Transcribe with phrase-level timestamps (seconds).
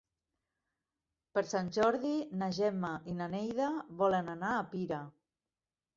[1.35, 3.71] Per Sant Jordi na Gemma i na Neida
[4.03, 5.07] volen anar a Pira.